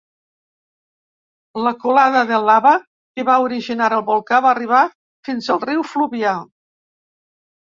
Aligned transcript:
La 1.67 1.73
colada 1.83 2.23
de 2.31 2.39
lava 2.47 2.71
que 3.19 3.27
va 3.29 3.35
originar 3.49 3.91
el 3.99 4.03
volcà 4.09 4.41
va 4.47 4.55
arribar 4.55 4.81
fins 5.29 5.51
al 5.57 5.63
riu 5.67 5.85
Fluvià. 5.93 6.35